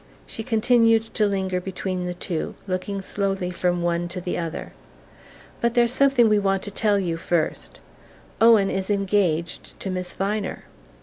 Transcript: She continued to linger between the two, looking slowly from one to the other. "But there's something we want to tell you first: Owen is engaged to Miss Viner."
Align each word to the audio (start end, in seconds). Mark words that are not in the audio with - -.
She 0.25 0.41
continued 0.41 1.13
to 1.13 1.27
linger 1.27 1.61
between 1.61 2.07
the 2.07 2.15
two, 2.15 2.55
looking 2.65 3.03
slowly 3.03 3.51
from 3.51 3.83
one 3.83 4.07
to 4.07 4.19
the 4.19 4.35
other. 4.35 4.73
"But 5.61 5.75
there's 5.75 5.93
something 5.93 6.27
we 6.27 6.39
want 6.39 6.63
to 6.63 6.71
tell 6.71 6.97
you 6.97 7.17
first: 7.17 7.79
Owen 8.41 8.71
is 8.71 8.89
engaged 8.89 9.79
to 9.79 9.91
Miss 9.91 10.15
Viner." 10.15 10.65